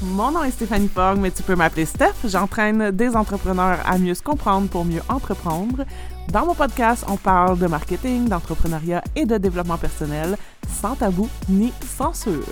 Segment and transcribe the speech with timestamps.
[0.00, 2.14] Mon nom est Stéphanie Fogg, mais tu peux m'appeler Steph.
[2.24, 5.84] J'entraîne des entrepreneurs à mieux se comprendre pour mieux entreprendre.
[6.32, 10.36] Dans mon podcast, on parle de marketing, d'entrepreneuriat et de développement personnel,
[10.68, 12.44] sans tabou ni censure.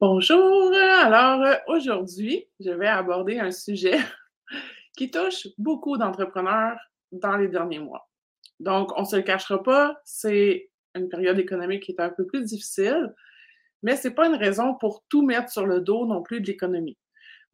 [0.00, 0.72] Bonjour!
[1.04, 3.98] Alors aujourd'hui, je vais aborder un sujet
[4.96, 6.78] qui touche beaucoup d'entrepreneurs
[7.12, 8.08] dans les derniers mois.
[8.58, 12.26] Donc, on ne se le cachera pas, c'est une période économique qui est un peu
[12.26, 13.14] plus difficile,
[13.82, 16.46] mais ce n'est pas une raison pour tout mettre sur le dos non plus de
[16.46, 16.98] l'économie.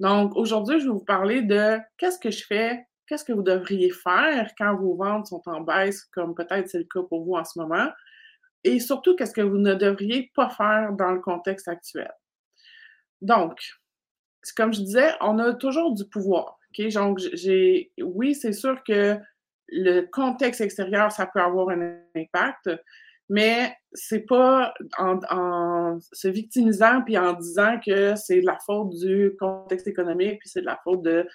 [0.01, 3.91] Donc, aujourd'hui, je vais vous parler de qu'est-ce que je fais, qu'est-ce que vous devriez
[3.91, 7.45] faire quand vos ventes sont en baisse, comme peut-être c'est le cas pour vous en
[7.45, 7.89] ce moment,
[8.65, 12.11] et surtout, qu'est-ce que vous ne devriez pas faire dans le contexte actuel.
[13.21, 13.59] Donc,
[14.57, 16.59] comme je disais, on a toujours du pouvoir.
[16.71, 16.89] OK?
[16.93, 19.19] Donc, j'ai, oui, c'est sûr que
[19.69, 22.71] le contexte extérieur, ça peut avoir un impact,
[23.29, 29.33] mais c'est pas en, se victimisant puis en disant que c'est de la faute du
[29.39, 31.27] contexte économique puis c'est de la faute de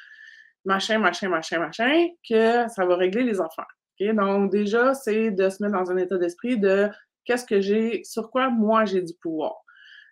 [0.65, 3.67] machin, machin, machin, machin que ça va régler les affaires.
[3.99, 6.89] Donc, déjà, c'est de se mettre dans un état d'esprit de
[7.25, 9.57] qu'est-ce que j'ai, sur quoi moi j'ai du pouvoir.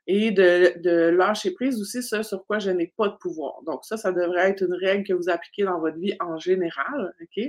[0.08, 3.62] Et de, de lâcher prise aussi ce sur quoi je n'ai pas de pouvoir.
[3.66, 7.14] Donc, ça, ça devrait être une règle que vous appliquez dans votre vie en général.
[7.22, 7.44] OK?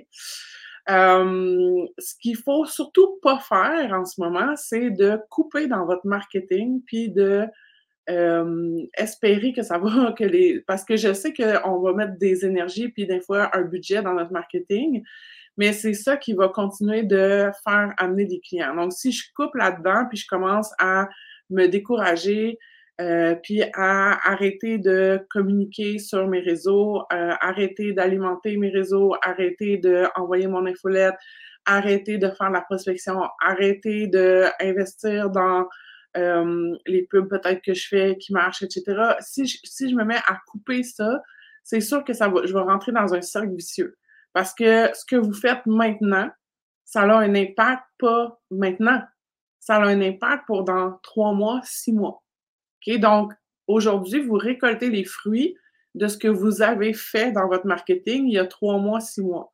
[0.90, 6.06] Euh, ce qu'il faut surtout pas faire en ce moment, c'est de couper dans votre
[6.06, 7.46] marketing puis de
[8.08, 10.60] euh, espérer que ça va, que les.
[10.66, 14.14] Parce que je sais qu'on va mettre des énergies puis des fois un budget dans
[14.14, 15.02] notre marketing,
[15.58, 18.74] mais c'est ça qui va continuer de faire amener des clients.
[18.74, 21.08] Donc, si je coupe là-dedans puis je commence à
[21.50, 22.58] me décourager,
[23.00, 29.76] euh, puis à arrêter de communiquer sur mes réseaux, euh, arrêter d'alimenter mes réseaux, arrêter
[29.76, 31.14] d'envoyer mon infolette,
[31.64, 35.68] arrêter de faire la prospection, arrêter d'investir dans
[36.16, 39.14] euh, les pubs peut-être que je fais qui marchent, etc.
[39.20, 41.22] Si je, si je me mets à couper ça,
[41.62, 43.96] c'est sûr que ça va, je vais rentrer dans un cercle vicieux.
[44.32, 46.30] Parce que ce que vous faites maintenant,
[46.84, 49.02] ça a un impact pas maintenant.
[49.60, 52.22] Ça a un impact pour dans trois mois, six mois.
[52.96, 53.34] Donc,
[53.66, 55.54] aujourd'hui, vous récoltez les fruits
[55.94, 59.20] de ce que vous avez fait dans votre marketing il y a trois mois, six
[59.20, 59.52] mois.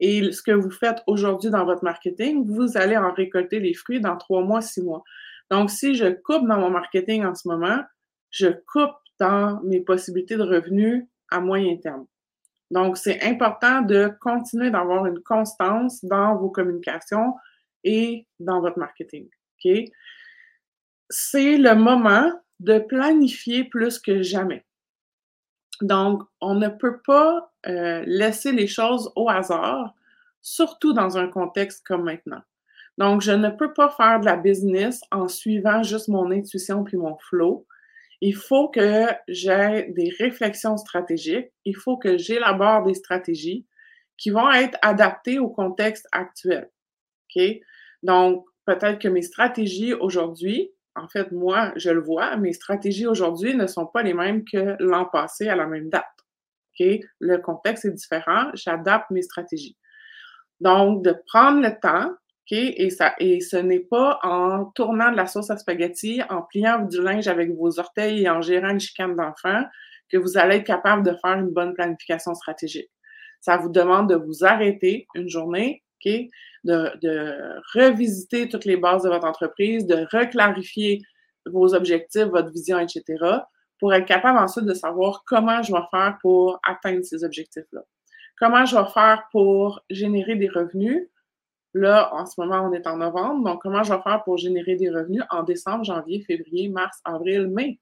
[0.00, 4.00] Et ce que vous faites aujourd'hui dans votre marketing, vous allez en récolter les fruits
[4.00, 5.04] dans trois mois, six mois.
[5.50, 7.82] Donc, si je coupe dans mon marketing en ce moment,
[8.30, 12.06] je coupe dans mes possibilités de revenus à moyen terme.
[12.72, 17.34] Donc, c'est important de continuer d'avoir une constance dans vos communications
[17.84, 19.28] et dans votre marketing.
[21.10, 22.32] C'est le moment
[22.62, 24.64] de planifier plus que jamais.
[25.80, 29.94] Donc, on ne peut pas euh, laisser les choses au hasard,
[30.40, 32.42] surtout dans un contexte comme maintenant.
[32.98, 36.96] Donc, je ne peux pas faire de la business en suivant juste mon intuition puis
[36.96, 37.66] mon flow.
[38.20, 41.50] Il faut que j'ai des réflexions stratégiques.
[41.64, 43.66] Il faut que j'élabore des stratégies
[44.16, 46.70] qui vont être adaptées au contexte actuel.
[48.04, 53.54] Donc, peut-être que mes stratégies aujourd'hui en fait, moi, je le vois, mes stratégies aujourd'hui
[53.54, 56.04] ne sont pas les mêmes que l'an passé à la même date.
[57.20, 59.76] Le contexte est différent, j'adapte mes stratégies.
[60.60, 62.52] Donc, de prendre le temps, OK?
[62.52, 66.80] Et, ça, et ce n'est pas en tournant de la sauce à spaghetti, en pliant
[66.84, 69.64] du linge avec vos orteils et en gérant une chicane d'enfant
[70.10, 72.90] que vous allez être capable de faire une bonne planification stratégique.
[73.40, 75.82] Ça vous demande de vous arrêter une journée,
[76.64, 81.02] De, revisiter toutes les bases de votre entreprise, de reclarifier
[81.46, 83.02] vos objectifs, votre vision, etc.,
[83.80, 87.82] pour être capable ensuite de savoir comment je vais faire pour atteindre ces objectifs-là.
[88.38, 91.08] Comment je vais faire pour générer des revenus?
[91.74, 94.76] Là, en ce moment, on est en novembre, donc comment je vais faire pour générer
[94.76, 97.80] des revenus en décembre, janvier, février, mars, avril, mai?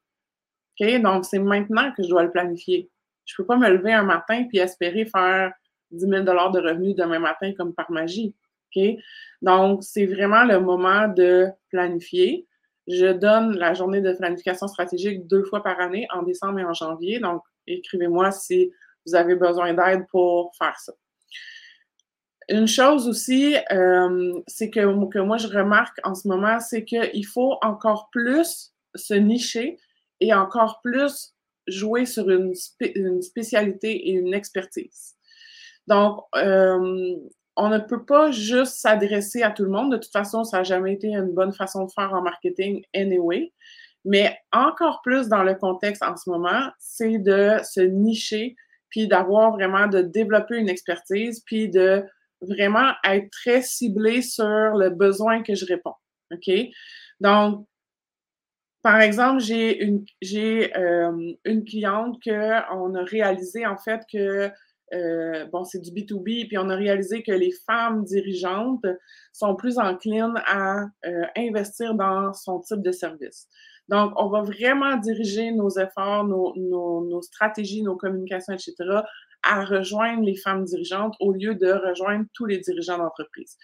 [0.81, 2.91] Donc, c'est maintenant que je dois le planifier.
[3.27, 5.53] Je ne peux pas me lever un matin puis espérer faire
[5.91, 6.31] 10 000 de
[6.61, 8.35] revenus demain matin comme par magie.
[9.43, 12.47] Donc, c'est vraiment le moment de planifier.
[12.87, 16.75] Je donne la journée de planification stratégique deux fois par année, en décembre et en
[16.75, 17.21] janvier.
[17.21, 18.73] Donc, écrivez-moi si
[19.07, 20.93] vous avez besoin d'aide pour faire ça.
[22.49, 24.81] Une chose aussi, euh, c'est que,
[25.21, 29.79] moi je remarque en ce moment, c'est qu'il faut encore plus se nicher
[30.19, 31.33] et encore plus
[31.69, 32.53] jouer sur une
[33.23, 35.15] spécialité et une expertise.
[35.91, 37.17] Donc, euh,
[37.57, 39.93] on ne peut pas juste s'adresser à tout le monde.
[39.93, 43.53] De toute façon, ça n'a jamais été une bonne façon de faire en marketing anyway.
[44.05, 48.57] Mais encore plus dans le contexte en ce moment, c'est de se nicher,
[48.89, 52.05] puis d'avoir vraiment, de développer une expertise, puis de
[52.41, 55.95] vraiment être très ciblé sur le besoin que je réponds.
[56.33, 56.51] OK?
[57.21, 57.67] Donc,
[58.83, 60.05] Par exemple, j'ai une,
[60.77, 64.51] euh, une cliente qu'on a réalisé en fait que
[64.93, 68.87] euh, bon, c'est du B2B, puis on a réalisé que les femmes dirigeantes
[69.33, 73.49] sont plus enclines à euh, investir dans son type de service.
[73.89, 78.75] Donc, on va vraiment diriger nos efforts, nos, nos, nos stratégies, nos communications, etc.,
[79.43, 83.57] à rejoindre les femmes dirigeantes au lieu de rejoindre tous les dirigeants d'entreprise.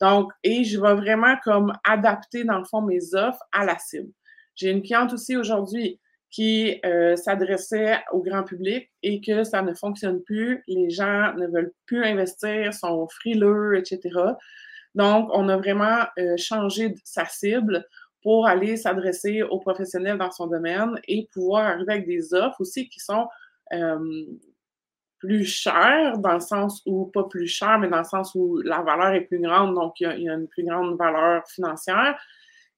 [0.00, 4.10] Donc, et je vais vraiment comme adapter, dans le fond, mes offres à la cible.
[4.54, 9.72] J'ai une cliente aussi aujourd'hui qui euh, s'adressait au grand public et que ça ne
[9.72, 10.62] fonctionne plus.
[10.66, 14.00] Les gens ne veulent plus investir, sont frileux, etc.
[14.94, 17.86] Donc, on a vraiment euh, changé sa cible
[18.22, 22.88] pour aller s'adresser aux professionnels dans son domaine et pouvoir arriver avec des offres aussi
[22.88, 23.26] qui sont
[23.72, 24.26] euh,
[25.18, 28.82] plus chères, dans le sens où, pas plus chères, mais dans le sens où la
[28.82, 32.20] valeur est plus grande, donc il y a, une plus grande valeur financière,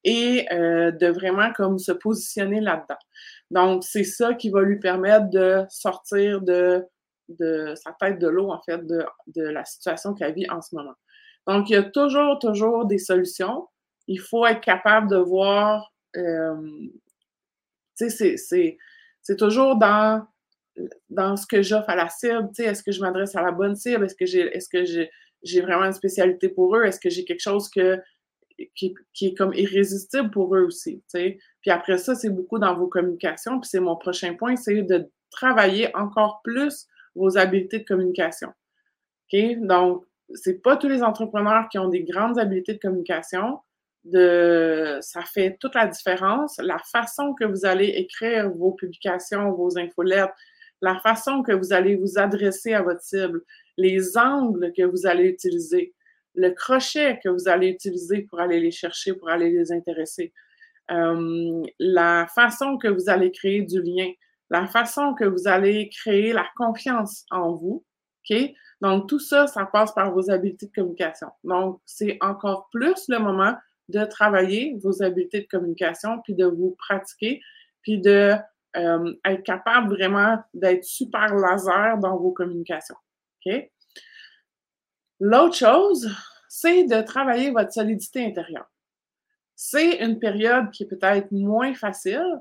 [0.05, 2.97] et de vraiment comme se positionner là-dedans.
[3.51, 6.85] Donc, c'est ça qui va lui permettre de sortir de,
[7.29, 10.75] de sa tête de l'eau, en fait, de, de la situation qu'elle vit en ce
[10.75, 10.95] moment.
[11.47, 13.69] Donc, il y a toujours, toujours des solutions.
[14.07, 16.57] Il faut être capable de voir, euh,
[17.99, 20.27] tu sais, c'est toujours dans,
[21.09, 23.53] dans ce que j'offre à la cible, tu sais, est-ce que je m'adresse à la
[23.53, 24.05] bonne cible?
[24.05, 25.11] Est-ce que j'ai
[25.43, 26.85] j'ai vraiment une spécialité pour eux?
[26.85, 27.99] Est-ce que j'ai quelque chose que
[28.75, 31.03] qui, est comme irrésistible pour eux aussi.
[31.09, 31.39] sais?
[31.61, 33.61] Puis après ça, c'est beaucoup dans vos communications.
[33.61, 38.53] Puis c'est mon prochain point, c'est de travailler encore plus vos habiletés de communication.
[39.33, 39.59] OK?
[39.61, 40.05] Donc,
[40.35, 43.59] c'est pas tous les entrepreneurs qui ont des grandes habiletés de communication.
[44.05, 46.59] Ça fait toute la différence.
[46.59, 50.33] La façon que vous allez écrire vos publications, vos infolettes,
[50.81, 53.43] la façon que vous allez vous adresser à votre cible,
[53.77, 55.95] les angles que vous allez utiliser
[56.35, 60.33] le crochet que vous allez utiliser pour aller les chercher, pour aller les intéresser,
[60.91, 64.11] euh, la façon que vous allez créer du lien,
[64.51, 67.85] la façon que vous allez créer la confiance en vous.
[68.31, 68.37] OK?
[68.81, 71.29] Donc, tout ça, ça passe par vos habiletés de communication.
[71.45, 73.55] Donc, c'est encore plus le moment
[73.89, 77.41] de travailler vos habiletés de communication, puis de vous pratiquer,
[77.83, 78.35] puis de
[78.77, 82.97] euh, être capable vraiment d'être super laser dans vos communications.
[83.45, 83.71] OK?
[85.19, 86.09] L'autre chose,
[86.49, 88.71] c'est de travailler votre solidité intérieure.
[89.63, 92.41] C'est une période qui est peut-être moins facile.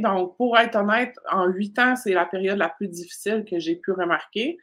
[0.00, 3.76] Donc, pour être honnête, en huit ans, c'est la période la plus difficile que j'ai
[3.76, 4.58] pu remarquer.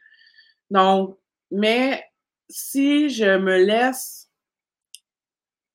[0.68, 1.18] Donc,
[1.50, 2.04] mais
[2.50, 4.30] si je me laisse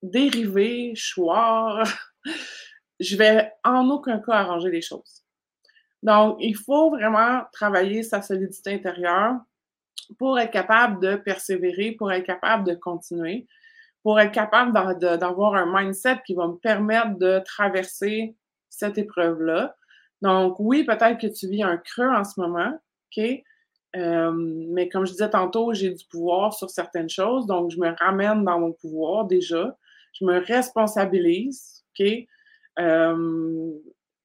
[0.04, 1.88] dériver, choir,
[3.00, 5.24] je vais en aucun cas arranger les choses.
[6.04, 9.40] Donc, il faut vraiment travailler sa solidité intérieure
[10.20, 13.48] pour être capable de persévérer, pour être capable de continuer,
[14.04, 18.36] pour être capable d'avoir un mindset qui va me permettre de traverser
[18.70, 19.76] cette épreuve-là.
[20.22, 22.80] Donc, oui, peut-être que tu vis un creux en ce moment,
[23.18, 23.24] OK?
[23.96, 27.94] Euh, mais comme je disais tantôt, j'ai du pouvoir sur certaines choses, donc je me
[28.00, 29.78] ramène dans mon pouvoir déjà.
[30.14, 32.08] Je me responsabilise, OK?
[32.80, 33.72] Euh,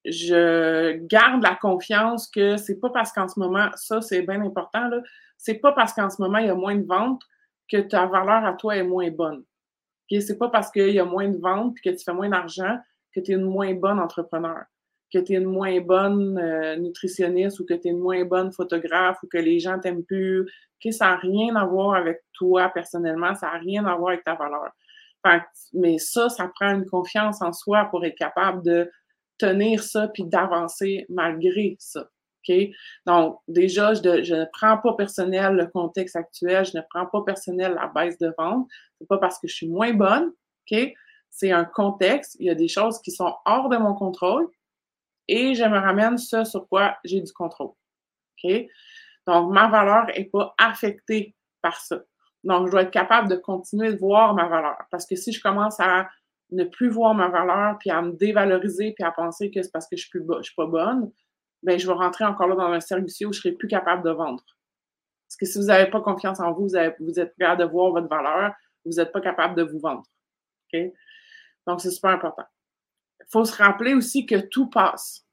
[0.05, 4.89] je garde la confiance que c'est pas parce qu'en ce moment, ça c'est bien important,
[4.89, 5.01] là,
[5.37, 7.23] c'est pas parce qu'en ce moment il y a moins de ventes
[7.69, 9.43] que ta valeur à toi est moins bonne.
[10.07, 10.21] Okay?
[10.21, 12.79] C'est pas parce qu'il y a moins de ventes et que tu fais moins d'argent
[13.15, 14.65] que tu es une moins bonne entrepreneur,
[15.13, 18.53] que tu es une moins bonne euh, nutritionniste ou que tu es une moins bonne
[18.53, 20.43] photographe ou que les gens t'aiment plus.
[20.77, 20.93] Okay?
[20.93, 24.35] Ça n'a rien à voir avec toi personnellement, ça n'a rien à voir avec ta
[24.35, 24.71] valeur.
[25.73, 28.91] mais ça, ça prend une confiance en soi pour être capable de
[29.39, 32.09] tenir ça puis d'avancer malgré ça.
[33.07, 37.75] Donc, déjà, je, ne prends pas personnel le contexte actuel, je ne prends pas personnel
[37.75, 38.69] la baisse de vente.
[38.99, 40.33] C'est pas parce que je suis moins bonne?
[41.31, 44.49] C'est un contexte, il y a des choses qui sont hors de mon contrôle
[45.29, 47.73] et je me ramène ce sur quoi j'ai du contrôle.
[49.27, 52.01] Donc, ma valeur n'est pas affectée par ça.
[52.45, 54.79] Donc, je dois être capable de continuer de voir ma valeur.
[54.91, 56.09] Parce que si je commence à
[56.53, 59.89] ne plus voir ma valeur, puis à me dévaloriser, puis à penser que c'est parce
[59.89, 61.11] que je suis, suis pas bonne,
[61.63, 64.05] ben, je vais rentrer encore là dans un cercle où je ne serai plus capable
[64.05, 64.45] de vendre.
[65.27, 66.69] Parce que si vous n'avez pas confiance en vous,
[67.01, 68.53] vous, êtes capable de voir votre valeur,
[68.85, 70.05] vous n'êtes pas capable de vous vendre.
[71.67, 72.45] Donc, c'est super important.
[73.21, 75.27] Il faut se rappeler aussi que tout passe.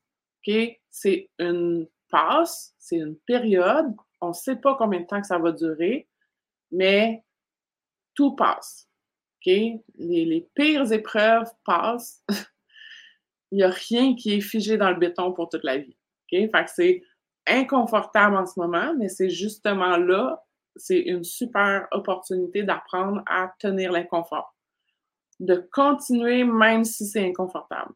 [0.90, 3.94] C'est une passe, c'est une période.
[4.22, 6.08] On ne sait pas combien de temps que ça va durer,
[6.72, 7.24] mais
[8.16, 8.90] tout passe.
[9.46, 12.24] Les pires épreuves passent.
[13.52, 15.96] Il n'y a rien qui est figé dans le béton pour toute la vie.
[16.68, 17.02] C'est
[17.48, 20.44] inconfortable en ce moment, mais c'est justement là,
[20.76, 24.56] c'est une super opportunité d'apprendre à tenir l'inconfort.
[25.40, 27.94] De continuer même si c'est inconfortable.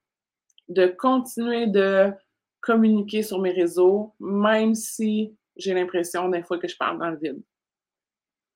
[0.69, 2.11] de continuer de
[2.59, 7.17] communiquer sur mes réseaux, même si j'ai l'impression des fois que je parle dans le
[7.17, 7.41] vide.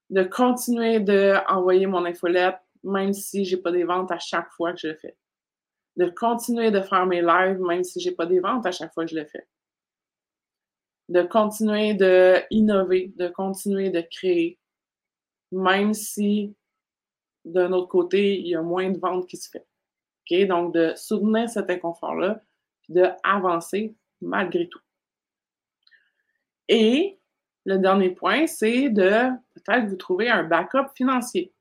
[0.10, 4.80] De continuer d'envoyer mon infolette, même si j'ai pas des ventes à chaque fois que
[4.80, 5.16] je le fais.
[5.96, 9.06] De continuer de faire mes lives, même si j'ai pas des ventes à chaque fois
[9.06, 9.48] que je le fais.
[11.12, 14.58] De continuer d'innover, de continuer de créer,
[15.52, 16.56] même si
[17.44, 19.66] d'un autre côté, il y a moins de ventes qui se fait.
[20.48, 22.42] Donc, de soutenir cet inconfort-là,
[22.84, 24.80] puis d'avancer malgré tout.
[26.70, 27.20] Et
[27.66, 31.54] le dernier point, c'est de peut-être vous trouver un backup financier.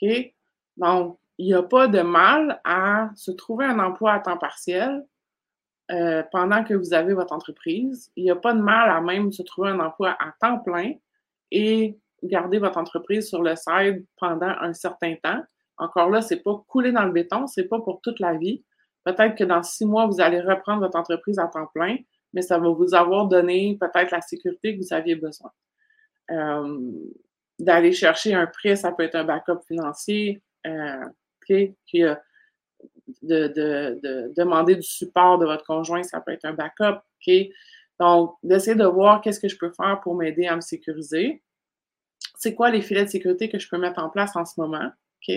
[0.00, 0.34] OK?
[0.78, 5.06] Donc, il n'y a pas de mal à se trouver un emploi à temps partiel
[5.90, 8.10] euh, pendant que vous avez votre entreprise.
[8.16, 10.92] Il n'y a pas de mal à même se trouver un emploi à temps plein
[11.50, 15.42] et garder votre entreprise sur le side pendant un certain temps.
[15.78, 18.62] Encore là, c'est pas couler dans le béton, c'est pas pour toute la vie.
[19.04, 21.96] Peut-être que dans six mois, vous allez reprendre votre entreprise à temps plein,
[22.34, 25.50] mais ça va vous avoir donné peut-être la sécurité que vous aviez besoin.
[26.30, 26.78] Euh,
[27.58, 30.42] d'aller chercher un prêt, ça peut être un backup financier.
[30.66, 31.04] Euh,
[31.50, 32.14] euh
[33.22, 37.00] de, de, de, demander du support de votre conjoint, ça peut être un backup.
[37.98, 41.42] Donc, d'essayer de voir qu'est-ce que je peux faire pour m'aider à me sécuriser
[42.40, 44.90] c'est quoi les filets de sécurité que je peux mettre en place en ce moment.
[45.28, 45.36] OK?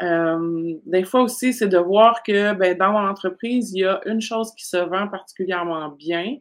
[0.00, 4.00] Euh, des fois aussi, c'est de voir que ben, dans mon entreprise, il y a
[4.06, 6.36] une chose qui se vend particulièrement bien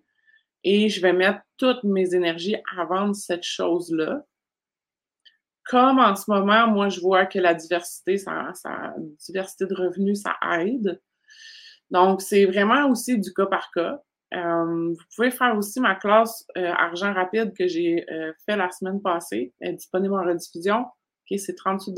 [0.64, 4.26] et je vais mettre toutes mes énergies à vendre cette chose-là.
[5.70, 8.94] Comme en ce moment, moi, je vois que la diversité, ça, ça
[9.28, 11.02] diversité de revenus, ça aide.
[11.92, 14.02] Donc, c'est vraiment aussi du cas par cas.
[14.34, 18.70] Euh, vous pouvez faire aussi ma classe euh, argent rapide que j'ai euh, fait la
[18.72, 19.54] semaine passée.
[19.60, 20.86] Elle est disponible en rediffusion.
[21.26, 21.96] Okay, c'est 38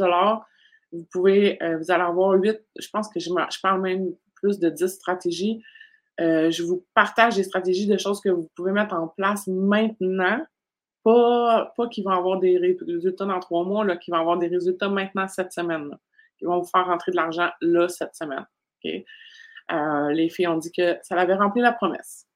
[0.91, 4.69] Vous pouvez, vous allez avoir 8, je pense que je, je parle même plus de
[4.69, 5.61] 10 stratégies.
[6.17, 10.43] je vous partage des stratégies de choses que vous pouvez mettre en place maintenant.
[11.03, 14.47] Pas, pas qui vont avoir des résultats dans trois mois, là, qui vont avoir des
[14.47, 15.97] résultats maintenant cette semaine.
[16.37, 18.45] qui vont vous faire rentrer de l'argent là cette semaine.
[18.77, 19.05] Okay?
[19.71, 22.27] Euh, les filles ont dit que ça avait rempli la promesse.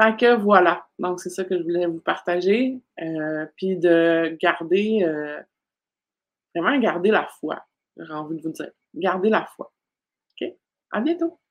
[0.00, 0.86] Fait que voilà.
[0.98, 2.80] Donc, c'est ça que je voulais vous partager.
[3.00, 5.40] Euh, puis de garder, euh,
[6.54, 7.64] vraiment garder la foi.
[7.96, 8.70] J'ai envie de vous dire.
[8.94, 9.72] Garder la foi.
[10.40, 10.48] OK?
[10.90, 11.41] À bientôt!